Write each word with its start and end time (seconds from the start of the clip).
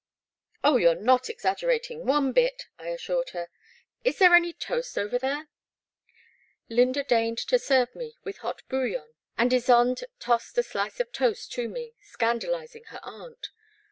Oh, 0.63 0.77
you're 0.77 0.95
not 0.95 1.29
exaggerating 1.29 2.07
one 2.07 2.31
bit," 2.31 2.63
I 2.79 2.87
assured 2.87 3.29
her. 3.37 3.49
Is 4.03 4.17
there 4.17 4.33
any 4.33 4.51
toast 4.51 4.97
over 4.97 5.19
there?" 5.19 5.47
lyynda 6.71 7.05
deigned 7.07 7.37
to 7.49 7.59
serve 7.59 7.95
me 7.95 8.15
with 8.23 8.37
hot 8.39 8.63
bouillon 8.67 9.13
and 9.37 9.51
Ysonde 9.51 10.05
tossed 10.19 10.57
a 10.57 10.63
slice 10.63 10.99
of 10.99 11.11
toast 11.11 11.51
to 11.51 11.69
me, 11.69 11.93
scandal 12.01 12.55
izing 12.55 12.87
her 12.87 12.99
aunt. 13.03 13.49